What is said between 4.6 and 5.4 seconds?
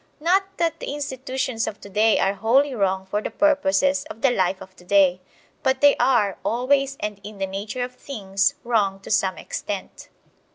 today,